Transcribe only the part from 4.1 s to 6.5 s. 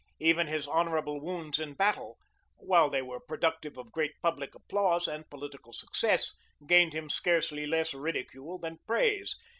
public applause and political success,